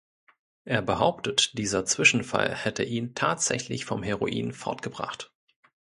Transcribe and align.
Er 0.65 0.81
behauptet, 0.81 1.55
dieser 1.59 1.85
Zwischenfall 1.85 2.55
hätte 2.55 2.81
ihn 2.83 3.13
tatsächlich 3.13 3.85
vom 3.85 4.01
Heroin 4.01 4.51
fortgebracht. 4.51 5.31